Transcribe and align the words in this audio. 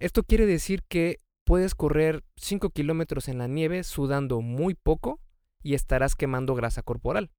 Esto 0.00 0.22
quiere 0.22 0.46
decir 0.46 0.82
que 0.88 1.18
puedes 1.44 1.74
correr 1.74 2.24
5 2.36 2.70
kilómetros 2.70 3.28
en 3.28 3.36
la 3.36 3.46
nieve 3.46 3.84
sudando 3.84 4.40
muy 4.40 4.74
poco 4.74 5.20
y 5.62 5.74
estarás 5.74 6.16
quemando 6.16 6.54
grasa 6.54 6.82
corporal. 6.82 7.30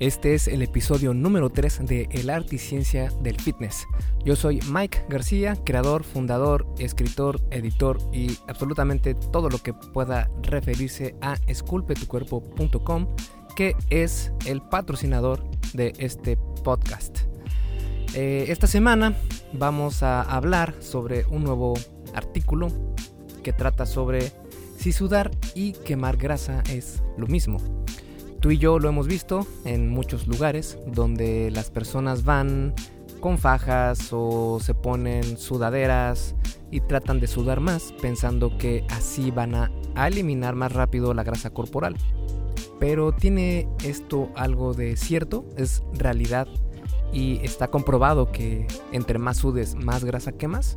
Este 0.00 0.34
es 0.34 0.48
el 0.48 0.62
episodio 0.62 1.12
número 1.12 1.50
3 1.50 1.86
de 1.86 2.08
El 2.12 2.30
arte 2.30 2.56
y 2.56 2.58
ciencia 2.58 3.10
del 3.20 3.38
fitness. 3.38 3.84
Yo 4.24 4.36
soy 4.36 4.60
Mike 4.70 5.04
García, 5.10 5.54
creador, 5.66 6.02
fundador, 6.02 6.66
escritor, 6.78 7.42
editor 7.50 7.98
y 8.10 8.38
absolutamente 8.48 9.14
todo 9.14 9.50
lo 9.50 9.58
que 9.58 9.74
pueda 9.74 10.30
referirse 10.42 11.14
a 11.20 11.36
esculpetucuerpo.com, 11.46 13.14
que 13.54 13.76
es 13.90 14.32
el 14.46 14.62
patrocinador 14.62 15.44
de 15.74 15.92
este 15.98 16.38
podcast. 16.64 16.73
Eh, 18.16 18.44
esta 18.48 18.68
semana 18.68 19.16
vamos 19.52 20.04
a 20.04 20.22
hablar 20.22 20.74
sobre 20.78 21.26
un 21.26 21.42
nuevo 21.42 21.74
artículo 22.14 22.68
que 23.42 23.52
trata 23.52 23.86
sobre 23.86 24.30
si 24.78 24.92
sudar 24.92 25.32
y 25.56 25.72
quemar 25.72 26.16
grasa 26.16 26.62
es 26.70 27.02
lo 27.18 27.26
mismo. 27.26 27.58
Tú 28.38 28.52
y 28.52 28.58
yo 28.58 28.78
lo 28.78 28.88
hemos 28.88 29.08
visto 29.08 29.46
en 29.64 29.88
muchos 29.88 30.28
lugares 30.28 30.78
donde 30.86 31.50
las 31.50 31.70
personas 31.70 32.24
van 32.24 32.74
con 33.18 33.36
fajas 33.38 34.10
o 34.12 34.60
se 34.60 34.74
ponen 34.74 35.36
sudaderas 35.36 36.36
y 36.70 36.80
tratan 36.80 37.18
de 37.18 37.26
sudar 37.26 37.58
más 37.58 37.92
pensando 38.00 38.58
que 38.58 38.86
así 38.90 39.32
van 39.32 39.56
a, 39.56 39.72
eliminar 40.06 40.54
más 40.54 40.72
rápido 40.72 41.14
la 41.14 41.24
grasa 41.24 41.50
corporal. 41.50 41.96
Pero 42.78 43.12
¿tiene 43.12 43.68
esto 43.82 44.28
algo 44.36 44.72
de 44.72 44.96
cierto? 44.96 45.46
¿Es 45.56 45.82
realidad? 45.94 46.46
¿Y 47.14 47.38
está 47.44 47.68
comprobado 47.68 48.30
que 48.30 48.66
entre 48.92 49.18
más 49.18 49.38
sudes 49.38 49.76
más 49.76 50.04
grasa 50.04 50.32
quemas? 50.32 50.76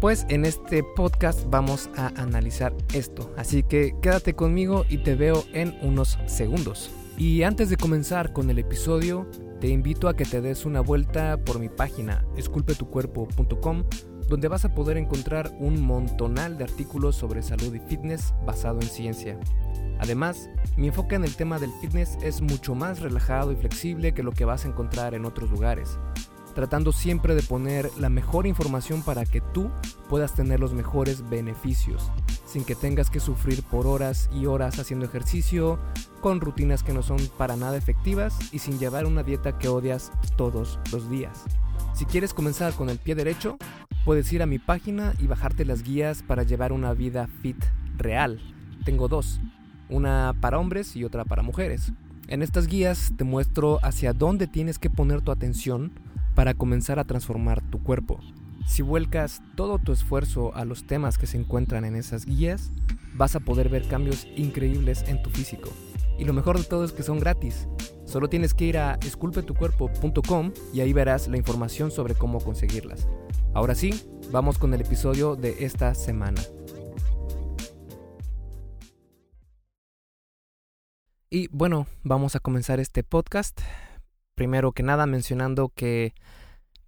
Pues 0.00 0.26
en 0.28 0.44
este 0.44 0.82
podcast 0.82 1.48
vamos 1.48 1.88
a 1.96 2.08
analizar 2.20 2.74
esto, 2.92 3.32
así 3.36 3.62
que 3.62 3.94
quédate 4.02 4.34
conmigo 4.34 4.84
y 4.88 4.98
te 4.98 5.14
veo 5.14 5.44
en 5.52 5.78
unos 5.80 6.18
segundos. 6.26 6.90
Y 7.16 7.44
antes 7.44 7.70
de 7.70 7.76
comenzar 7.76 8.32
con 8.32 8.50
el 8.50 8.58
episodio, 8.58 9.28
te 9.60 9.68
invito 9.68 10.08
a 10.08 10.16
que 10.16 10.24
te 10.24 10.40
des 10.40 10.64
una 10.64 10.80
vuelta 10.80 11.36
por 11.44 11.60
mi 11.60 11.68
página 11.68 12.26
esculpetucuerpo.com, 12.36 13.84
donde 14.32 14.48
vas 14.48 14.64
a 14.64 14.74
poder 14.74 14.96
encontrar 14.96 15.52
un 15.58 15.82
montonal 15.82 16.56
de 16.56 16.64
artículos 16.64 17.16
sobre 17.16 17.42
salud 17.42 17.74
y 17.74 17.80
fitness 17.80 18.32
basado 18.46 18.80
en 18.80 18.88
ciencia. 18.88 19.38
Además, 20.00 20.48
mi 20.74 20.86
enfoque 20.86 21.16
en 21.16 21.24
el 21.24 21.36
tema 21.36 21.58
del 21.58 21.70
fitness 21.82 22.16
es 22.22 22.40
mucho 22.40 22.74
más 22.74 23.00
relajado 23.00 23.52
y 23.52 23.56
flexible 23.56 24.14
que 24.14 24.22
lo 24.22 24.32
que 24.32 24.46
vas 24.46 24.64
a 24.64 24.68
encontrar 24.68 25.12
en 25.14 25.26
otros 25.26 25.50
lugares 25.50 25.98
tratando 26.54 26.92
siempre 26.92 27.34
de 27.34 27.42
poner 27.42 27.90
la 27.98 28.10
mejor 28.10 28.46
información 28.46 29.02
para 29.02 29.24
que 29.24 29.40
tú 29.40 29.70
puedas 30.10 30.34
tener 30.34 30.60
los 30.60 30.74
mejores 30.74 31.26
beneficios, 31.30 32.10
sin 32.44 32.64
que 32.64 32.74
tengas 32.74 33.08
que 33.08 33.20
sufrir 33.20 33.62
por 33.62 33.86
horas 33.86 34.28
y 34.34 34.44
horas 34.44 34.78
haciendo 34.78 35.06
ejercicio, 35.06 35.78
con 36.20 36.42
rutinas 36.42 36.82
que 36.82 36.92
no 36.92 37.02
son 37.02 37.16
para 37.38 37.56
nada 37.56 37.78
efectivas 37.78 38.36
y 38.52 38.58
sin 38.58 38.78
llevar 38.78 39.06
una 39.06 39.22
dieta 39.22 39.56
que 39.56 39.68
odias 39.68 40.12
todos 40.36 40.78
los 40.92 41.08
días. 41.08 41.44
Si 41.94 42.06
quieres 42.06 42.32
comenzar 42.32 42.72
con 42.72 42.88
el 42.88 42.98
pie 42.98 43.14
derecho, 43.14 43.58
puedes 44.04 44.32
ir 44.32 44.42
a 44.42 44.46
mi 44.46 44.58
página 44.58 45.14
y 45.18 45.26
bajarte 45.26 45.64
las 45.64 45.82
guías 45.82 46.22
para 46.22 46.42
llevar 46.42 46.72
una 46.72 46.94
vida 46.94 47.28
fit 47.42 47.62
real. 47.98 48.40
Tengo 48.84 49.08
dos, 49.08 49.40
una 49.88 50.34
para 50.40 50.58
hombres 50.58 50.96
y 50.96 51.04
otra 51.04 51.24
para 51.24 51.42
mujeres. 51.42 51.92
En 52.28 52.42
estas 52.42 52.66
guías 52.66 53.12
te 53.16 53.24
muestro 53.24 53.78
hacia 53.82 54.14
dónde 54.14 54.46
tienes 54.46 54.78
que 54.78 54.90
poner 54.90 55.20
tu 55.20 55.30
atención 55.30 55.92
para 56.34 56.54
comenzar 56.54 56.98
a 56.98 57.04
transformar 57.04 57.60
tu 57.60 57.82
cuerpo. 57.82 58.18
Si 58.66 58.80
vuelcas 58.80 59.42
todo 59.54 59.78
tu 59.78 59.92
esfuerzo 59.92 60.54
a 60.54 60.64
los 60.64 60.86
temas 60.86 61.18
que 61.18 61.26
se 61.26 61.36
encuentran 61.36 61.84
en 61.84 61.94
esas 61.94 62.24
guías, 62.24 62.70
vas 63.14 63.36
a 63.36 63.40
poder 63.40 63.68
ver 63.68 63.86
cambios 63.86 64.26
increíbles 64.36 65.04
en 65.08 65.22
tu 65.22 65.30
físico. 65.30 65.70
Y 66.18 66.24
lo 66.24 66.32
mejor 66.32 66.58
de 66.58 66.64
todo 66.64 66.84
es 66.84 66.92
que 66.92 67.02
son 67.02 67.18
gratis. 67.18 67.66
Solo 68.12 68.28
tienes 68.28 68.52
que 68.52 68.66
ir 68.66 68.76
a 68.76 68.98
esculpetucuerpo.com 69.06 70.52
y 70.74 70.82
ahí 70.82 70.92
verás 70.92 71.28
la 71.28 71.38
información 71.38 71.90
sobre 71.90 72.14
cómo 72.14 72.40
conseguirlas. 72.40 73.08
Ahora 73.54 73.74
sí, 73.74 74.04
vamos 74.30 74.58
con 74.58 74.74
el 74.74 74.82
episodio 74.82 75.34
de 75.34 75.64
esta 75.64 75.94
semana. 75.94 76.42
Y 81.30 81.48
bueno, 81.52 81.86
vamos 82.02 82.36
a 82.36 82.40
comenzar 82.40 82.80
este 82.80 83.02
podcast 83.02 83.58
primero 84.34 84.72
que 84.72 84.82
nada 84.82 85.06
mencionando 85.06 85.70
que 85.74 86.12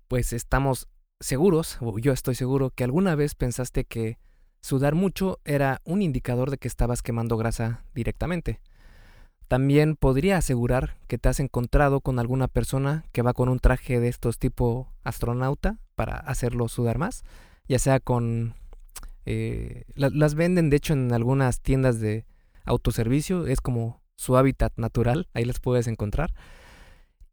pues 0.09 0.35
estamos 0.35 0.89
seguros, 1.21 1.79
o 1.81 1.99
yo 1.99 2.13
estoy 2.13 2.35
seguro, 2.35 2.69
que 2.69 2.85
alguna 2.85 3.15
vez 3.15 3.35
pensaste 3.35 3.87
que 3.87 4.19
sudar 4.61 4.95
mucho 4.95 5.41
era 5.47 5.81
un 5.87 6.03
indicador 6.03 6.51
de 6.51 6.59
que 6.59 6.69
estabas 6.69 7.01
quemando 7.01 7.39
grasa 7.39 7.83
directamente. 7.95 8.61
También 9.49 9.97
podría 9.97 10.39
asegurar 10.39 10.97
que 11.07 11.19
te 11.19 11.29
has 11.29 11.41
encontrado 11.41 12.01
con 12.01 12.19
alguna 12.19 12.49
persona 12.49 13.05
que 13.13 13.23
va 13.23 13.35
con 13.35 13.49
un 13.49 13.59
traje 13.59 14.01
de 14.01 14.09
estos 14.09 14.39
tipo 14.39 14.93
astronauta 15.03 15.79
para 15.95 16.17
hacerlo 16.17 16.69
sudar 16.69 16.99
más, 16.99 17.25
ya 17.69 17.79
sea 17.79 18.01
con... 18.01 18.55
Eh, 19.27 19.85
las 19.95 20.35
venden 20.35 20.69
de 20.69 20.77
hecho 20.77 20.93
en 20.93 21.13
algunas 21.13 21.61
tiendas 21.61 21.99
de 22.01 22.27
autoservicio, 22.65 23.47
es 23.47 23.61
como 23.61 24.03
su 24.17 24.37
hábitat 24.37 24.73
natural, 24.77 25.29
ahí 25.35 25.45
las 25.45 25.61
puedes 25.61 25.87
encontrar. 25.87 26.35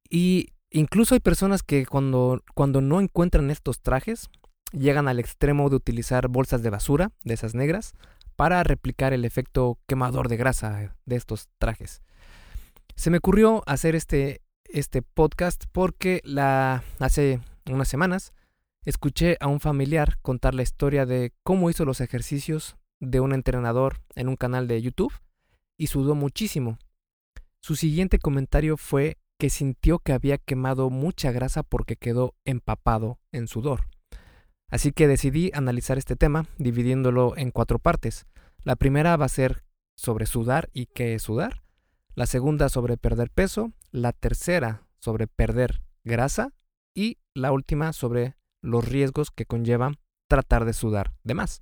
Y 0.09 0.49
incluso 0.69 1.15
hay 1.15 1.19
personas 1.19 1.63
que 1.63 1.85
cuando, 1.85 2.43
cuando 2.53 2.81
no 2.81 3.01
encuentran 3.01 3.51
estos 3.51 3.81
trajes, 3.81 4.29
llegan 4.71 5.07
al 5.07 5.19
extremo 5.19 5.69
de 5.69 5.75
utilizar 5.75 6.27
bolsas 6.27 6.63
de 6.63 6.69
basura, 6.69 7.11
de 7.23 7.33
esas 7.33 7.55
negras, 7.55 7.93
para 8.35 8.63
replicar 8.63 9.13
el 9.13 9.25
efecto 9.25 9.79
quemador 9.87 10.27
de 10.27 10.37
grasa 10.37 10.95
de 11.05 11.15
estos 11.15 11.49
trajes. 11.57 12.01
Se 12.95 13.09
me 13.09 13.17
ocurrió 13.17 13.63
hacer 13.65 13.95
este, 13.95 14.41
este 14.65 15.01
podcast 15.01 15.65
porque 15.71 16.21
hace 16.99 17.39
unas 17.69 17.87
semanas 17.87 18.33
escuché 18.83 19.37
a 19.39 19.47
un 19.47 19.59
familiar 19.59 20.17
contar 20.21 20.55
la 20.55 20.63
historia 20.63 21.05
de 21.05 21.33
cómo 21.43 21.69
hizo 21.69 21.85
los 21.85 22.01
ejercicios 22.01 22.77
de 22.99 23.19
un 23.19 23.33
entrenador 23.33 24.01
en 24.15 24.27
un 24.27 24.35
canal 24.35 24.67
de 24.67 24.81
YouTube 24.81 25.13
y 25.77 25.87
sudó 25.87 26.15
muchísimo. 26.15 26.77
Su 27.59 27.75
siguiente 27.75 28.19
comentario 28.19 28.77
fue 28.77 29.17
que 29.37 29.49
sintió 29.49 29.99
que 29.99 30.13
había 30.13 30.37
quemado 30.37 30.89
mucha 30.89 31.31
grasa 31.31 31.63
porque 31.63 31.95
quedó 31.95 32.35
empapado 32.45 33.19
en 33.31 33.47
sudor. 33.47 33.87
Así 34.71 34.91
que 34.91 35.07
decidí 35.07 35.51
analizar 35.53 35.97
este 35.97 36.15
tema 36.15 36.47
dividiéndolo 36.57 37.37
en 37.37 37.51
cuatro 37.51 37.77
partes. 37.77 38.25
La 38.63 38.75
primera 38.75 39.15
va 39.17 39.25
a 39.25 39.29
ser 39.29 39.63
sobre 39.95 40.25
sudar 40.25 40.69
y 40.73 40.87
qué 40.87 41.13
es 41.13 41.21
sudar. 41.21 41.61
La 42.15 42.25
segunda 42.25 42.69
sobre 42.69 42.97
perder 42.97 43.29
peso. 43.29 43.71
La 43.91 44.13
tercera 44.13 44.87
sobre 44.99 45.27
perder 45.27 45.83
grasa. 46.03 46.53
Y 46.95 47.19
la 47.35 47.51
última 47.51 47.93
sobre 47.93 48.35
los 48.63 48.87
riesgos 48.87 49.29
que 49.29 49.45
conlleva 49.45 49.91
tratar 50.27 50.65
de 50.65 50.73
sudar 50.73 51.13
de 51.23 51.35
más. 51.35 51.61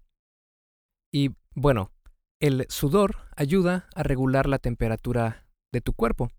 Y 1.12 1.32
bueno, 1.56 1.92
el 2.40 2.66
sudor 2.70 3.18
ayuda 3.36 3.90
a 3.96 4.04
regular 4.04 4.48
la 4.48 4.60
temperatura 4.60 5.48
de 5.72 5.82
tu 5.82 5.94
cuerpo 5.94 6.32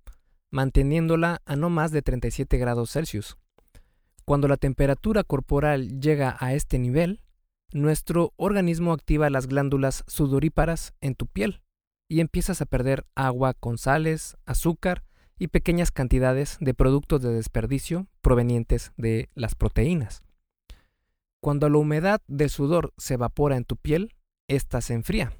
manteniéndola 0.50 1.42
a 1.44 1.56
no 1.56 1.70
más 1.70 1.92
de 1.92 2.02
37 2.02 2.58
grados 2.58 2.90
Celsius. 2.92 3.36
Cuando 4.30 4.46
la 4.46 4.58
temperatura 4.58 5.24
corporal 5.24 6.00
llega 6.00 6.36
a 6.38 6.54
este 6.54 6.78
nivel, 6.78 7.20
nuestro 7.72 8.32
organismo 8.36 8.92
activa 8.92 9.28
las 9.28 9.48
glándulas 9.48 10.04
sudoríparas 10.06 10.94
en 11.00 11.16
tu 11.16 11.26
piel 11.26 11.62
y 12.08 12.20
empiezas 12.20 12.62
a 12.62 12.66
perder 12.66 13.04
agua 13.16 13.54
con 13.54 13.76
sales, 13.76 14.36
azúcar 14.46 15.02
y 15.36 15.48
pequeñas 15.48 15.90
cantidades 15.90 16.58
de 16.60 16.74
productos 16.74 17.22
de 17.22 17.32
desperdicio 17.32 18.06
provenientes 18.20 18.92
de 18.96 19.30
las 19.34 19.56
proteínas. 19.56 20.22
Cuando 21.40 21.68
la 21.68 21.78
humedad 21.78 22.22
del 22.28 22.50
sudor 22.50 22.92
se 22.98 23.14
evapora 23.14 23.56
en 23.56 23.64
tu 23.64 23.76
piel, 23.76 24.14
ésta 24.46 24.80
se 24.80 24.94
enfría. 24.94 25.32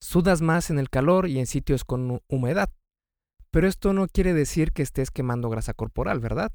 Sudas 0.00 0.42
más 0.42 0.70
en 0.70 0.80
el 0.80 0.90
calor 0.90 1.28
y 1.28 1.38
en 1.38 1.46
sitios 1.46 1.84
con 1.84 2.20
humedad, 2.26 2.68
pero 3.52 3.68
esto 3.68 3.92
no 3.92 4.08
quiere 4.08 4.34
decir 4.34 4.72
que 4.72 4.82
estés 4.82 5.12
quemando 5.12 5.48
grasa 5.50 5.72
corporal, 5.72 6.18
¿verdad? 6.18 6.50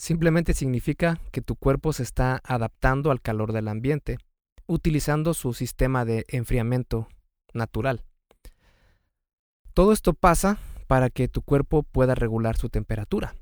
Simplemente 0.00 0.54
significa 0.54 1.20
que 1.30 1.42
tu 1.42 1.56
cuerpo 1.56 1.92
se 1.92 2.04
está 2.04 2.40
adaptando 2.44 3.10
al 3.10 3.20
calor 3.20 3.52
del 3.52 3.68
ambiente, 3.68 4.16
utilizando 4.66 5.34
su 5.34 5.52
sistema 5.52 6.06
de 6.06 6.24
enfriamiento 6.28 7.06
natural. 7.52 8.02
Todo 9.74 9.92
esto 9.92 10.14
pasa 10.14 10.58
para 10.86 11.10
que 11.10 11.28
tu 11.28 11.42
cuerpo 11.42 11.82
pueda 11.82 12.14
regular 12.14 12.56
su 12.56 12.70
temperatura. 12.70 13.36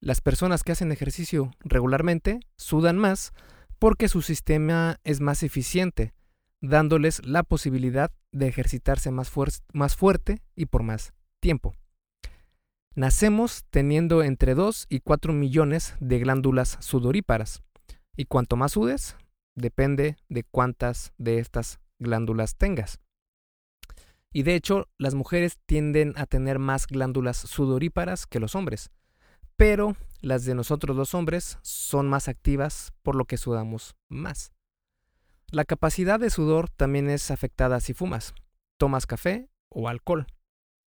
Las 0.00 0.22
personas 0.22 0.62
que 0.62 0.72
hacen 0.72 0.92
ejercicio 0.92 1.50
regularmente 1.60 2.40
sudan 2.56 2.96
más 2.96 3.34
porque 3.78 4.08
su 4.08 4.22
sistema 4.22 4.98
es 5.04 5.20
más 5.20 5.42
eficiente, 5.42 6.14
dándoles 6.62 7.22
la 7.26 7.42
posibilidad 7.42 8.10
de 8.32 8.48
ejercitarse 8.48 9.10
más, 9.10 9.30
más 9.74 9.94
fuerte 9.94 10.40
y 10.56 10.64
por 10.64 10.84
más 10.84 11.12
tiempo. 11.38 11.74
Nacemos 12.94 13.64
teniendo 13.70 14.22
entre 14.22 14.54
2 14.54 14.86
y 14.90 15.00
4 15.00 15.32
millones 15.32 15.94
de 16.00 16.18
glándulas 16.18 16.76
sudoríparas. 16.80 17.62
Y 18.16 18.26
cuanto 18.26 18.56
más 18.56 18.72
sudes, 18.72 19.16
depende 19.54 20.16
de 20.28 20.44
cuántas 20.44 21.14
de 21.16 21.38
estas 21.38 21.80
glándulas 21.98 22.56
tengas. 22.56 23.00
Y 24.30 24.42
de 24.42 24.56
hecho, 24.56 24.88
las 24.98 25.14
mujeres 25.14 25.58
tienden 25.64 26.12
a 26.16 26.26
tener 26.26 26.58
más 26.58 26.86
glándulas 26.86 27.38
sudoríparas 27.38 28.26
que 28.26 28.40
los 28.40 28.54
hombres, 28.54 28.90
pero 29.56 29.96
las 30.20 30.44
de 30.44 30.54
nosotros 30.54 30.94
los 30.94 31.14
hombres 31.14 31.58
son 31.62 32.08
más 32.08 32.28
activas 32.28 32.92
por 33.02 33.14
lo 33.14 33.24
que 33.24 33.38
sudamos 33.38 33.94
más. 34.08 34.52
La 35.50 35.64
capacidad 35.64 36.20
de 36.20 36.30
sudor 36.30 36.68
también 36.68 37.08
es 37.08 37.30
afectada 37.30 37.80
si 37.80 37.94
fumas, 37.94 38.34
tomas 38.78 39.06
café 39.06 39.48
o 39.70 39.88
alcohol. 39.88 40.26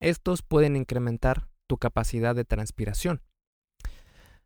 Estos 0.00 0.42
pueden 0.42 0.76
incrementar 0.76 1.48
tu 1.74 1.78
capacidad 1.78 2.36
de 2.36 2.44
transpiración. 2.44 3.20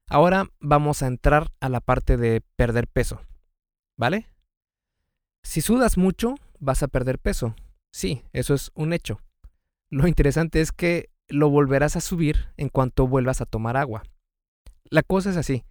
Ahora 0.08 0.46
vamos 0.60 1.02
a 1.02 1.08
entrar 1.08 1.52
a 1.60 1.68
la 1.68 1.80
parte 1.80 2.16
de 2.16 2.40
perder 2.56 2.88
peso. 2.88 3.20
¿Vale? 3.98 4.28
Si 5.42 5.60
sudas 5.60 5.98
mucho, 5.98 6.36
vas 6.58 6.82
a 6.82 6.88
perder 6.88 7.18
peso. 7.18 7.54
Sí, 7.92 8.22
eso 8.32 8.54
es 8.54 8.70
un 8.74 8.94
hecho. 8.94 9.20
Lo 9.90 10.08
interesante 10.08 10.62
es 10.62 10.72
que 10.72 11.10
lo 11.28 11.50
volverás 11.50 11.96
a 11.96 12.00
subir 12.00 12.46
en 12.56 12.70
cuanto 12.70 13.06
vuelvas 13.06 13.42
a 13.42 13.46
tomar 13.46 13.76
agua. 13.76 14.04
La 14.84 15.02
cosa 15.02 15.28
es 15.28 15.36
así. 15.36 15.66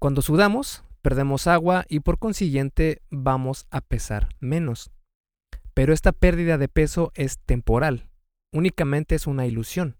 Cuando 0.00 0.22
sudamos, 0.22 0.82
perdemos 1.02 1.46
agua 1.46 1.84
y 1.88 2.00
por 2.00 2.18
consiguiente 2.18 3.00
vamos 3.10 3.66
a 3.70 3.80
pesar 3.80 4.30
menos. 4.40 4.90
Pero 5.72 5.92
esta 5.92 6.10
pérdida 6.10 6.58
de 6.58 6.66
peso 6.66 7.12
es 7.14 7.38
temporal. 7.38 8.08
Únicamente 8.52 9.14
es 9.14 9.28
una 9.28 9.46
ilusión. 9.46 9.99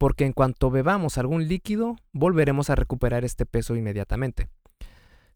Porque 0.00 0.24
en 0.24 0.32
cuanto 0.32 0.70
bebamos 0.70 1.18
algún 1.18 1.46
líquido, 1.46 1.96
volveremos 2.14 2.70
a 2.70 2.74
recuperar 2.74 3.22
este 3.22 3.44
peso 3.44 3.76
inmediatamente. 3.76 4.48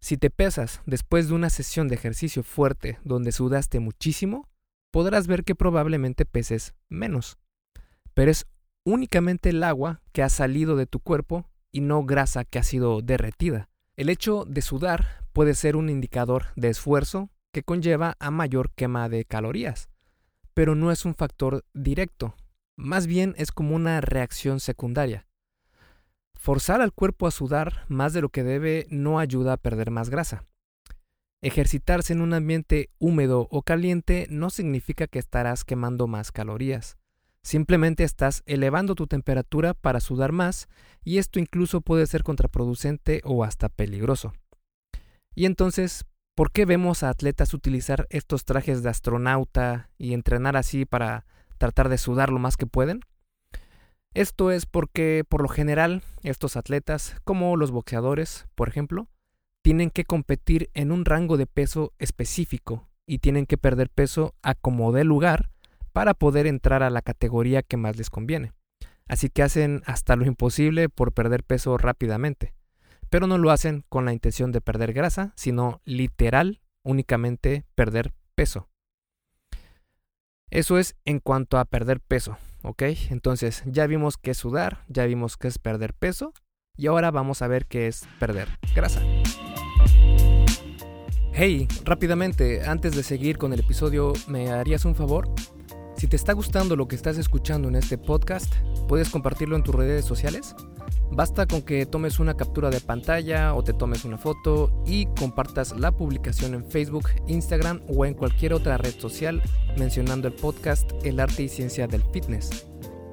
Si 0.00 0.16
te 0.16 0.30
pesas 0.30 0.80
después 0.86 1.28
de 1.28 1.34
una 1.34 1.50
sesión 1.50 1.86
de 1.86 1.96
ejercicio 1.96 2.42
fuerte 2.42 2.98
donde 3.04 3.30
sudaste 3.30 3.78
muchísimo, 3.78 4.48
podrás 4.90 5.26
ver 5.26 5.44
que 5.44 5.54
probablemente 5.54 6.24
peses 6.24 6.72
menos. 6.88 7.36
Pero 8.14 8.30
es 8.30 8.46
únicamente 8.86 9.50
el 9.50 9.62
agua 9.62 10.00
que 10.12 10.22
ha 10.22 10.30
salido 10.30 10.76
de 10.76 10.86
tu 10.86 10.98
cuerpo 10.98 11.46
y 11.70 11.82
no 11.82 12.02
grasa 12.02 12.46
que 12.46 12.58
ha 12.58 12.62
sido 12.62 13.02
derretida. 13.02 13.68
El 13.96 14.08
hecho 14.08 14.46
de 14.46 14.62
sudar 14.62 15.26
puede 15.34 15.52
ser 15.52 15.76
un 15.76 15.90
indicador 15.90 16.46
de 16.56 16.70
esfuerzo 16.70 17.28
que 17.52 17.64
conlleva 17.64 18.16
a 18.18 18.30
mayor 18.30 18.70
quema 18.70 19.10
de 19.10 19.26
calorías, 19.26 19.90
pero 20.54 20.74
no 20.74 20.90
es 20.90 21.04
un 21.04 21.14
factor 21.14 21.66
directo, 21.74 22.34
más 22.76 23.06
bien 23.06 23.34
es 23.36 23.52
como 23.52 23.74
una 23.74 24.00
reacción 24.00 24.60
secundaria. 24.60 25.26
Forzar 26.34 26.80
al 26.80 26.92
cuerpo 26.92 27.26
a 27.26 27.30
sudar 27.30 27.84
más 27.88 28.12
de 28.12 28.20
lo 28.20 28.28
que 28.28 28.42
debe 28.42 28.86
no 28.90 29.18
ayuda 29.18 29.54
a 29.54 29.56
perder 29.56 29.90
más 29.90 30.10
grasa. 30.10 30.44
Ejercitarse 31.40 32.12
en 32.12 32.20
un 32.20 32.32
ambiente 32.32 32.90
húmedo 32.98 33.48
o 33.50 33.62
caliente 33.62 34.26
no 34.30 34.50
significa 34.50 35.06
que 35.06 35.18
estarás 35.18 35.64
quemando 35.64 36.06
más 36.06 36.32
calorías. 36.32 36.96
Simplemente 37.42 38.04
estás 38.04 38.42
elevando 38.46 38.94
tu 38.94 39.06
temperatura 39.06 39.74
para 39.74 40.00
sudar 40.00 40.32
más 40.32 40.68
y 41.04 41.18
esto 41.18 41.38
incluso 41.38 41.82
puede 41.82 42.06
ser 42.06 42.22
contraproducente 42.22 43.20
o 43.24 43.44
hasta 43.44 43.68
peligroso. 43.68 44.32
Y 45.34 45.44
entonces, 45.44 46.06
¿por 46.34 46.50
qué 46.50 46.64
vemos 46.64 47.02
a 47.02 47.10
atletas 47.10 47.52
utilizar 47.52 48.06
estos 48.08 48.46
trajes 48.46 48.82
de 48.82 48.88
astronauta 48.88 49.90
y 49.98 50.14
entrenar 50.14 50.56
así 50.56 50.86
para 50.86 51.26
tratar 51.58 51.88
de 51.88 51.98
sudar 51.98 52.30
lo 52.30 52.38
más 52.38 52.56
que 52.56 52.66
pueden? 52.66 53.00
Esto 54.14 54.50
es 54.52 54.66
porque, 54.66 55.24
por 55.28 55.42
lo 55.42 55.48
general, 55.48 56.02
estos 56.22 56.56
atletas, 56.56 57.16
como 57.24 57.56
los 57.56 57.72
boxeadores, 57.72 58.46
por 58.54 58.68
ejemplo, 58.68 59.08
tienen 59.62 59.90
que 59.90 60.04
competir 60.04 60.70
en 60.74 60.92
un 60.92 61.04
rango 61.04 61.36
de 61.36 61.46
peso 61.46 61.92
específico 61.98 62.88
y 63.06 63.18
tienen 63.18 63.46
que 63.46 63.58
perder 63.58 63.90
peso 63.90 64.34
a 64.42 64.54
como 64.54 64.92
dé 64.92 65.04
lugar 65.04 65.50
para 65.92 66.14
poder 66.14 66.46
entrar 66.46 66.82
a 66.82 66.90
la 66.90 67.02
categoría 67.02 67.62
que 67.62 67.76
más 67.76 67.96
les 67.96 68.10
conviene. 68.10 68.52
Así 69.08 69.30
que 69.30 69.42
hacen 69.42 69.82
hasta 69.86 70.16
lo 70.16 70.26
imposible 70.26 70.88
por 70.88 71.12
perder 71.12 71.44
peso 71.44 71.76
rápidamente, 71.76 72.54
pero 73.10 73.26
no 73.26 73.38
lo 73.38 73.50
hacen 73.50 73.84
con 73.88 74.04
la 74.04 74.12
intención 74.12 74.52
de 74.52 74.60
perder 74.60 74.92
grasa, 74.92 75.32
sino 75.36 75.80
literal 75.84 76.60
únicamente 76.82 77.64
perder 77.74 78.12
peso. 78.34 78.68
Eso 80.54 80.78
es 80.78 80.94
en 81.04 81.18
cuanto 81.18 81.58
a 81.58 81.66
perder 81.66 82.00
peso. 82.00 82.38
¿ok? 82.64 82.82
Entonces 83.10 83.62
ya 83.66 83.86
vimos 83.86 84.16
qué 84.16 84.32
es 84.32 84.38
sudar, 84.38 84.84
ya 84.88 85.04
vimos 85.04 85.36
qué 85.36 85.48
es 85.48 85.58
perder 85.58 85.94
peso 85.94 86.32
y 86.76 86.86
ahora 86.86 87.10
vamos 87.10 87.42
a 87.42 87.48
ver 87.48 87.66
qué 87.66 87.86
es 87.86 88.06
perder 88.18 88.48
grasa. 88.74 89.00
Hey, 91.32 91.68
rápidamente, 91.84 92.64
antes 92.64 92.94
de 92.94 93.02
seguir 93.02 93.38
con 93.38 93.52
el 93.52 93.60
episodio, 93.60 94.12
¿me 94.28 94.50
harías 94.50 94.84
un 94.84 94.94
favor? 94.94 95.28
Si 95.96 96.06
te 96.06 96.16
está 96.16 96.32
gustando 96.32 96.76
lo 96.76 96.88
que 96.88 96.96
estás 96.96 97.18
escuchando 97.18 97.68
en 97.68 97.74
este 97.74 97.98
podcast, 97.98 98.52
¿puedes 98.88 99.10
compartirlo 99.10 99.56
en 99.56 99.62
tus 99.62 99.74
redes 99.74 100.04
sociales? 100.04 100.54
Basta 101.10 101.46
con 101.46 101.62
que 101.62 101.86
tomes 101.86 102.18
una 102.18 102.34
captura 102.34 102.70
de 102.70 102.80
pantalla 102.80 103.54
o 103.54 103.62
te 103.62 103.72
tomes 103.72 104.04
una 104.04 104.18
foto 104.18 104.82
y 104.86 105.06
compartas 105.18 105.78
la 105.78 105.92
publicación 105.92 106.54
en 106.54 106.64
Facebook, 106.64 107.08
Instagram 107.28 107.82
o 107.88 108.04
en 108.04 108.14
cualquier 108.14 108.52
otra 108.52 108.78
red 108.78 108.94
social 108.98 109.42
mencionando 109.78 110.28
el 110.28 110.34
podcast 110.34 110.90
El 111.04 111.20
arte 111.20 111.44
y 111.44 111.48
ciencia 111.48 111.86
del 111.86 112.02
fitness. 112.12 112.66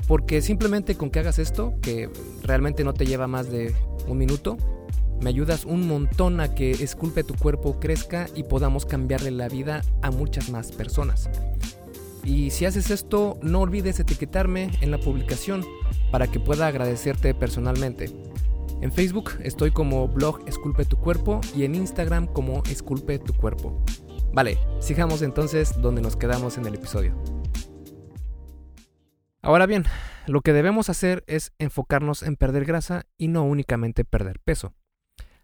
Porque 0.07 0.41
simplemente 0.41 0.95
con 0.95 1.09
que 1.11 1.19
hagas 1.19 1.39
esto, 1.39 1.75
que 1.81 2.09
realmente 2.43 2.83
no 2.83 2.93
te 2.93 3.05
lleva 3.05 3.27
más 3.27 3.51
de 3.51 3.73
un 4.07 4.17
minuto, 4.17 4.57
me 5.21 5.29
ayudas 5.29 5.65
un 5.65 5.87
montón 5.87 6.41
a 6.41 6.55
que 6.55 6.71
Esculpe 6.71 7.23
tu 7.23 7.35
cuerpo 7.35 7.79
crezca 7.79 8.27
y 8.35 8.43
podamos 8.43 8.85
cambiarle 8.85 9.29
la 9.29 9.47
vida 9.47 9.81
a 10.01 10.09
muchas 10.09 10.49
más 10.49 10.71
personas. 10.71 11.29
Y 12.23 12.51
si 12.51 12.65
haces 12.65 12.91
esto, 12.91 13.39
no 13.41 13.61
olvides 13.61 13.99
etiquetarme 13.99 14.69
en 14.81 14.91
la 14.91 14.99
publicación 14.99 15.65
para 16.11 16.27
que 16.27 16.39
pueda 16.39 16.67
agradecerte 16.67 17.33
personalmente. 17.33 18.11
En 18.81 18.91
Facebook 18.91 19.31
estoy 19.43 19.71
como 19.71 20.07
blog 20.07 20.47
Esculpe 20.47 20.85
tu 20.85 20.97
cuerpo 20.97 21.41
y 21.55 21.63
en 21.63 21.75
Instagram 21.75 22.27
como 22.27 22.63
Esculpe 22.63 23.19
tu 23.19 23.33
cuerpo. 23.33 23.83
Vale, 24.33 24.57
sigamos 24.79 25.21
entonces 25.21 25.79
donde 25.81 26.01
nos 26.01 26.15
quedamos 26.15 26.57
en 26.57 26.65
el 26.65 26.75
episodio. 26.75 27.15
Ahora 29.41 29.65
bien, 29.65 29.85
lo 30.27 30.41
que 30.41 30.53
debemos 30.53 30.89
hacer 30.89 31.23
es 31.27 31.51
enfocarnos 31.57 32.23
en 32.23 32.35
perder 32.35 32.65
grasa 32.65 33.05
y 33.17 33.27
no 33.27 33.43
únicamente 33.43 34.05
perder 34.05 34.39
peso. 34.39 34.73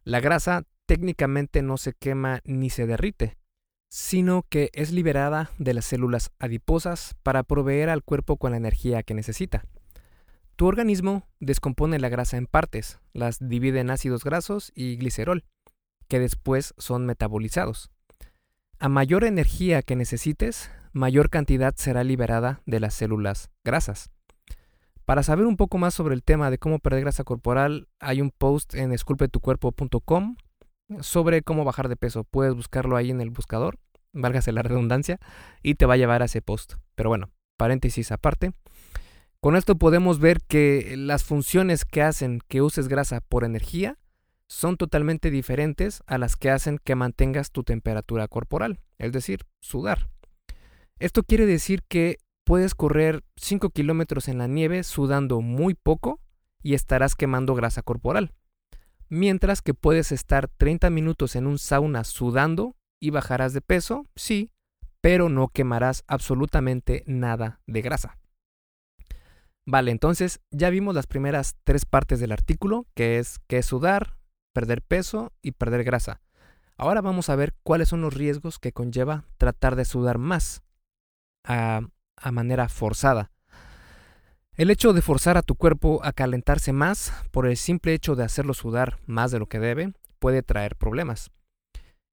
La 0.04 0.20
grasa 0.20 0.64
técnicamente 0.86 1.62
no 1.62 1.78
se 1.78 1.94
quema 1.94 2.42
ni 2.44 2.70
se 2.70 2.88
derrite, 2.88 3.37
sino 3.90 4.44
que 4.50 4.70
es 4.74 4.92
liberada 4.92 5.52
de 5.58 5.74
las 5.74 5.86
células 5.86 6.32
adiposas 6.40 7.16
para 7.24 7.44
proveer 7.44 7.90
al 7.90 8.04
cuerpo 8.04 8.38
con 8.38 8.52
la 8.52 8.58
energía 8.58 9.04
que 9.04 9.14
necesita. 9.14 9.64
Tu 10.56 10.66
organismo 10.66 11.28
descompone 11.40 12.00
la 12.00 12.10
grasa 12.10 12.38
en 12.38 12.48
partes, 12.48 13.00
las 13.14 13.38
divide 13.40 13.80
en 13.80 13.92
ácidos 13.92 14.24
grasos 14.24 14.72
y 14.76 14.98
glicerol, 14.98 15.46
que 16.08 16.20
después 16.20 16.74
son 16.78 17.06
metabolizados. 17.06 17.92
A 18.80 18.90
mayor 18.90 19.24
energía 19.24 19.82
que 19.82 19.96
necesites, 19.96 20.72
mayor 20.94 21.30
cantidad 21.30 21.76
será 21.76 22.04
liberada 22.04 22.62
de 22.66 22.80
las 22.80 22.94
células 22.94 23.50
grasas. 23.64 24.10
Para 25.06 25.24
saber 25.24 25.46
un 25.46 25.58
poco 25.58 25.78
más 25.78 25.94
sobre 25.94 26.16
el 26.16 26.24
tema 26.24 26.52
de 26.52 26.58
cómo 26.58 26.80
perder 26.80 27.02
grasa 27.02 27.24
corporal, 27.24 27.88
hay 28.00 28.20
un 28.20 28.32
post 28.32 28.76
en 28.76 28.92
esculpetucuerpo.com 28.92 30.36
sobre 31.02 31.42
cómo 31.42 31.64
bajar 31.64 31.90
de 31.90 31.96
peso. 31.96 32.24
Puedes 32.24 32.54
buscarlo 32.54 32.96
ahí 32.96 33.12
en 33.12 33.22
el 33.22 33.30
buscador, 33.30 33.78
válgase 34.14 34.52
la 34.52 34.64
redundancia, 34.64 35.20
y 35.62 35.76
te 35.76 35.86
va 35.86 35.96
a 35.96 35.98
llevar 35.98 36.22
a 36.22 36.26
ese 36.26 36.42
post. 36.42 36.76
Pero 36.96 37.10
bueno, 37.10 37.30
paréntesis 37.58 38.12
aparte. 38.12 38.54
Con 39.40 39.56
esto 39.56 39.78
podemos 39.78 40.20
ver 40.20 40.42
que 40.42 40.96
las 40.98 41.24
funciones 41.24 41.86
que 41.86 42.02
hacen 42.02 42.40
que 42.48 42.62
uses 42.62 42.88
grasa 42.88 43.22
por 43.22 43.44
energía 43.44 43.98
son 44.48 44.78
totalmente 44.78 45.30
diferentes 45.30 46.02
a 46.08 46.18
las 46.18 46.36
que 46.36 46.50
hacen 46.50 46.80
que 46.84 46.96
mantengas 46.96 47.52
tu 47.52 47.64
temperatura 47.64 48.28
corporal, 48.28 48.80
es 48.98 49.12
decir, 49.12 49.42
sudar. 49.60 50.10
Esto 51.00 51.24
quiere 51.24 51.46
decir 51.46 51.84
que 51.88 52.18
puedes 52.44 52.74
correr 52.74 53.24
5 53.36 53.70
kilómetros 53.70 54.28
en 54.28 54.38
la 54.38 54.48
nieve 54.48 54.84
sudando 54.84 55.42
muy 55.42 55.76
poco 55.76 56.20
y 56.64 56.74
estarás 56.74 57.14
quemando 57.14 57.54
grasa 57.54 57.84
corporal 57.84 58.34
mientras 59.10 59.62
que 59.62 59.74
puedes 59.74 60.12
estar 60.12 60.48
30 60.48 60.90
minutos 60.90 61.36
en 61.36 61.48
un 61.48 61.60
sauna 61.60 62.04
sudando 62.04 62.76
y 63.00 63.10
bajarás 63.12 63.54
de 63.54 63.62
peso, 63.62 64.06
sí, 64.16 64.52
pero 65.02 65.30
no 65.30 65.50
quemarás 65.50 66.04
absolutamente 66.08 67.04
nada 67.06 67.62
de 67.68 67.82
grasa. 67.82 68.18
Vale, 69.66 69.92
entonces 69.92 70.40
ya 70.50 70.70
vimos 70.70 70.96
las 70.96 71.08
primeras 71.08 71.56
tres 71.64 71.86
partes 71.86 72.20
del 72.20 72.32
artículo, 72.32 72.86
que 72.96 73.20
es 73.20 73.40
qué 73.48 73.58
es 73.58 73.66
sudar, 73.66 74.16
perder 74.54 74.82
peso 74.82 75.34
y 75.42 75.52
perder 75.52 75.84
grasa. 75.84 76.22
Ahora 76.78 77.02
vamos 77.02 77.30
a 77.30 77.36
ver 77.36 77.54
cuáles 77.64 77.90
son 77.90 78.02
los 78.02 78.14
riesgos 78.14 78.60
que 78.60 78.72
conlleva 78.72 79.26
tratar 79.38 79.76
de 79.76 79.84
sudar 79.84 80.20
más 80.20 80.64
a, 81.44 81.82
a 82.16 82.32
manera 82.32 82.70
forzada. 82.70 83.32
El 84.58 84.72
hecho 84.72 84.92
de 84.92 85.04
forzar 85.04 85.38
a 85.38 85.44
tu 85.44 85.54
cuerpo 85.54 86.00
a 86.04 86.14
calentarse 86.14 86.74
más 86.74 87.14
por 87.30 87.46
el 87.46 87.58
simple 87.58 87.94
hecho 87.94 88.16
de 88.16 88.24
hacerlo 88.24 88.56
sudar 88.56 88.98
más 89.06 89.30
de 89.30 89.38
lo 89.38 89.46
que 89.46 89.60
debe 89.60 89.94
puede 90.18 90.42
traer 90.42 90.76
problemas. 90.76 91.30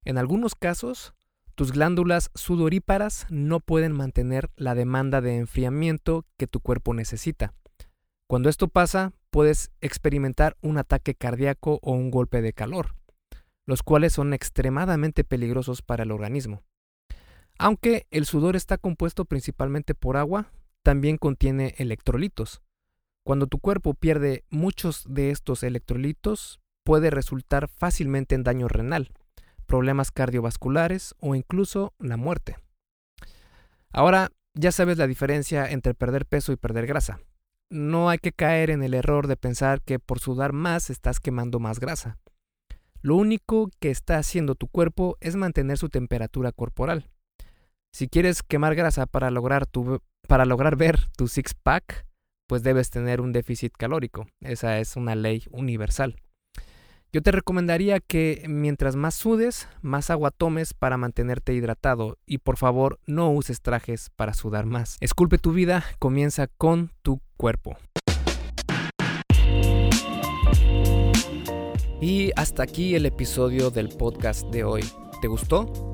En 0.04 0.18
algunos 0.18 0.54
casos, 0.54 1.14
tus 1.54 1.72
glándulas 1.72 2.30
sudoríparas 2.34 3.26
no 3.30 3.60
pueden 3.60 3.92
mantener 3.92 4.50
la 4.56 4.74
demanda 4.74 5.22
de 5.22 5.38
enfriamiento 5.38 6.26
que 6.36 6.46
tu 6.46 6.60
cuerpo 6.60 6.92
necesita. 6.92 7.54
Cuando 8.26 8.50
esto 8.50 8.68
pasa, 8.68 9.14
puedes 9.30 9.70
experimentar 9.80 10.58
un 10.60 10.76
ataque 10.76 11.14
cardíaco 11.14 11.78
o 11.80 11.92
un 11.92 12.10
golpe 12.10 12.42
de 12.42 12.52
calor, 12.52 12.94
los 13.64 13.82
cuales 13.82 14.12
son 14.12 14.34
extremadamente 14.34 15.24
peligrosos 15.24 15.80
para 15.80 16.02
el 16.02 16.10
organismo. 16.10 16.62
Aunque 17.58 18.06
el 18.10 18.26
sudor 18.26 18.54
está 18.54 18.76
compuesto 18.76 19.24
principalmente 19.24 19.94
por 19.94 20.18
agua, 20.18 20.50
también 20.84 21.16
contiene 21.16 21.74
electrolitos. 21.78 22.62
Cuando 23.24 23.46
tu 23.46 23.58
cuerpo 23.58 23.94
pierde 23.94 24.44
muchos 24.50 25.02
de 25.08 25.30
estos 25.30 25.62
electrolitos, 25.62 26.60
puede 26.84 27.10
resultar 27.10 27.68
fácilmente 27.68 28.34
en 28.34 28.44
daño 28.44 28.68
renal, 28.68 29.10
problemas 29.66 30.12
cardiovasculares 30.12 31.14
o 31.18 31.34
incluso 31.34 31.94
la 31.98 32.18
muerte. 32.18 32.58
Ahora 33.90 34.30
ya 34.52 34.70
sabes 34.72 34.98
la 34.98 35.06
diferencia 35.06 35.68
entre 35.70 35.94
perder 35.94 36.26
peso 36.26 36.52
y 36.52 36.56
perder 36.56 36.86
grasa. 36.86 37.18
No 37.70 38.10
hay 38.10 38.18
que 38.18 38.32
caer 38.32 38.68
en 38.68 38.82
el 38.82 38.92
error 38.92 39.26
de 39.26 39.38
pensar 39.38 39.80
que 39.80 39.98
por 39.98 40.20
sudar 40.20 40.52
más 40.52 40.90
estás 40.90 41.18
quemando 41.18 41.58
más 41.58 41.80
grasa. 41.80 42.18
Lo 43.00 43.16
único 43.16 43.70
que 43.80 43.90
está 43.90 44.18
haciendo 44.18 44.54
tu 44.54 44.68
cuerpo 44.68 45.16
es 45.20 45.34
mantener 45.34 45.78
su 45.78 45.88
temperatura 45.88 46.52
corporal. 46.52 47.08
Si 47.90 48.08
quieres 48.08 48.42
quemar 48.42 48.74
grasa 48.74 49.06
para 49.06 49.30
lograr, 49.30 49.66
tu, 49.66 50.02
para 50.26 50.44
lograr 50.44 50.76
ver 50.76 50.98
tu 51.16 51.28
six-pack, 51.28 52.06
pues 52.46 52.62
debes 52.62 52.90
tener 52.90 53.20
un 53.20 53.32
déficit 53.32 53.72
calórico. 53.76 54.26
Esa 54.40 54.78
es 54.78 54.96
una 54.96 55.14
ley 55.14 55.44
universal. 55.50 56.16
Yo 57.12 57.22
te 57.22 57.30
recomendaría 57.30 58.00
que 58.00 58.44
mientras 58.48 58.96
más 58.96 59.14
sudes, 59.14 59.68
más 59.82 60.10
agua 60.10 60.32
tomes 60.32 60.74
para 60.74 60.96
mantenerte 60.96 61.54
hidratado 61.54 62.18
y 62.26 62.38
por 62.38 62.56
favor 62.56 62.98
no 63.06 63.30
uses 63.30 63.60
trajes 63.60 64.10
para 64.16 64.34
sudar 64.34 64.66
más. 64.66 64.96
Esculpe 65.00 65.38
tu 65.38 65.52
vida, 65.52 65.84
comienza 66.00 66.48
con 66.48 66.90
tu 67.02 67.20
cuerpo. 67.36 67.76
Y 72.00 72.32
hasta 72.34 72.64
aquí 72.64 72.96
el 72.96 73.06
episodio 73.06 73.70
del 73.70 73.90
podcast 73.90 74.50
de 74.50 74.64
hoy. 74.64 74.84
¿Te 75.22 75.28
gustó? 75.28 75.93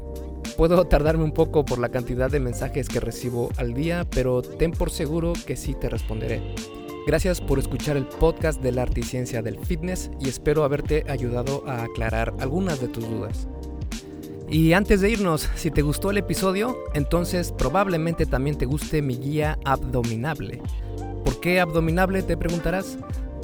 Puedo 0.61 0.85
tardarme 0.85 1.23
un 1.23 1.31
poco 1.31 1.65
por 1.65 1.79
la 1.79 1.89
cantidad 1.89 2.29
de 2.29 2.39
mensajes 2.39 2.87
que 2.87 2.99
recibo 2.99 3.49
al 3.57 3.73
día, 3.73 4.05
pero 4.07 4.43
ten 4.43 4.73
por 4.73 4.91
seguro 4.91 5.33
que 5.47 5.55
sí 5.55 5.73
te 5.73 5.89
responderé. 5.89 6.53
Gracias 7.07 7.41
por 7.41 7.57
escuchar 7.57 7.97
el 7.97 8.05
podcast 8.05 8.61
de 8.61 8.71
la 8.71 8.83
arte 8.83 8.99
y 8.99 9.03
ciencia 9.03 9.41
del 9.41 9.57
fitness 9.57 10.11
y 10.19 10.29
espero 10.29 10.63
haberte 10.63 11.03
ayudado 11.09 11.63
a 11.67 11.85
aclarar 11.85 12.35
algunas 12.39 12.79
de 12.79 12.89
tus 12.89 13.09
dudas. 13.09 13.47
Y 14.51 14.73
antes 14.73 15.01
de 15.01 15.09
irnos, 15.09 15.49
si 15.55 15.71
te 15.71 15.81
gustó 15.81 16.11
el 16.11 16.19
episodio, 16.19 16.77
entonces 16.93 17.51
probablemente 17.51 18.27
también 18.27 18.55
te 18.55 18.67
guste 18.67 19.01
mi 19.01 19.15
guía 19.15 19.57
abdominable. 19.65 20.61
¿Por 21.25 21.39
qué 21.39 21.59
abdominable 21.59 22.21
te 22.21 22.37
preguntarás? 22.37 22.99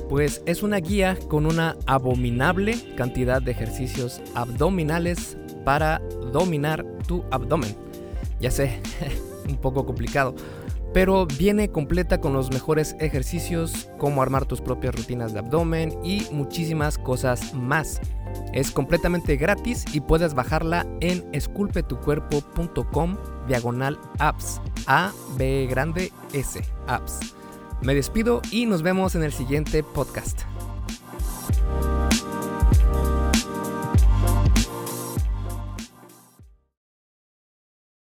Pues 0.08 0.44
es 0.46 0.62
una 0.62 0.78
guía 0.78 1.18
con 1.28 1.48
una 1.48 1.78
abominable 1.88 2.76
cantidad 2.96 3.42
de 3.42 3.54
ejercicios 3.54 4.22
abdominales 4.36 5.36
para 5.66 6.00
dominar 6.32 6.86
tu 7.08 7.24
abdomen. 7.32 7.76
Ya 8.40 8.52
sé, 8.52 8.82
un 9.50 9.58
poco 9.58 9.86
complicado, 9.86 10.36
pero 10.94 11.26
viene 11.26 11.70
completa 11.70 12.20
con 12.20 12.34
los 12.34 12.52
mejores 12.52 12.96
ejercicios, 13.00 13.90
como 13.98 14.22
armar 14.22 14.46
tus 14.46 14.62
propias 14.62 14.96
rutinas 14.96 15.34
de 15.34 15.40
abdomen 15.40 15.98
y 16.04 16.28
muchísimas 16.32 16.98
cosas 16.98 17.54
más. 17.54 18.00
Es 18.54 18.72
completamente 18.72 19.36
gratis 19.38 19.86
y 19.94 20.02
puedes 20.02 20.34
bajarla 20.34 20.86
en 21.02 21.28
esculpetucuerpo.com 21.34 23.18
diagonal 23.48 24.00
apps. 24.20 24.62
A, 24.88 25.12
B 25.38 25.68
grande, 25.70 26.12
S, 26.34 26.62
apps. 26.88 27.20
Me 27.82 27.94
despido 27.94 28.42
y 28.52 28.66
nos 28.66 28.82
vemos 28.82 29.16
en 29.16 29.24
el 29.24 29.34
siguiente 29.34 29.84
podcast. 29.84 30.42